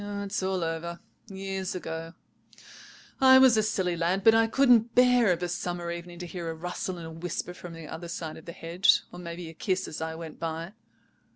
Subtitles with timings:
[0.03, 2.15] It's all over, years ago.
[3.19, 6.49] I was a silly lad; but I couldn't bear of a summer evening to hear
[6.49, 9.53] a rustle and a whisper from the other side of the hedge, or maybe a
[9.53, 10.73] kiss as I went by.